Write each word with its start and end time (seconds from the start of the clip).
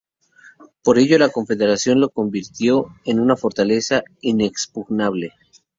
Por 0.81 0.97
ello 0.97 1.19
la 1.19 1.29
Confederación 1.29 2.01
la 2.01 2.07
convirtió 2.07 2.87
en 3.05 3.19
una 3.19 3.35
fortaleza 3.35 4.03
inexpugnable. 4.21 5.33